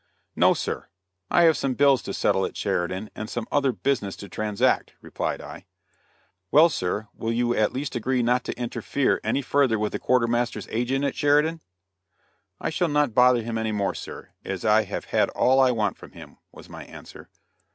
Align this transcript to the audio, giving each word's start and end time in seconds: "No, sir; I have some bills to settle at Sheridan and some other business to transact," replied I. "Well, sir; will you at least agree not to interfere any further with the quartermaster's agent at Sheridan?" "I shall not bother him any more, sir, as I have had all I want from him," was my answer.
"No, 0.35 0.55
sir; 0.55 0.87
I 1.29 1.43
have 1.43 1.55
some 1.55 1.75
bills 1.75 2.01
to 2.01 2.13
settle 2.15 2.43
at 2.43 2.57
Sheridan 2.57 3.11
and 3.13 3.29
some 3.29 3.47
other 3.51 3.71
business 3.71 4.15
to 4.15 4.29
transact," 4.29 4.95
replied 4.99 5.41
I. 5.43 5.67
"Well, 6.49 6.69
sir; 6.69 7.07
will 7.13 7.31
you 7.31 7.53
at 7.55 7.71
least 7.71 7.95
agree 7.95 8.23
not 8.23 8.43
to 8.45 8.59
interfere 8.59 9.21
any 9.23 9.43
further 9.43 9.77
with 9.77 9.91
the 9.91 9.99
quartermaster's 9.99 10.67
agent 10.71 11.05
at 11.05 11.15
Sheridan?" 11.15 11.61
"I 12.59 12.71
shall 12.71 12.87
not 12.89 13.13
bother 13.13 13.43
him 13.43 13.59
any 13.59 13.71
more, 13.71 13.93
sir, 13.93 14.29
as 14.43 14.65
I 14.65 14.85
have 14.85 15.05
had 15.05 15.29
all 15.35 15.59
I 15.59 15.69
want 15.69 15.97
from 15.97 16.13
him," 16.13 16.37
was 16.51 16.67
my 16.67 16.83
answer. 16.85 17.29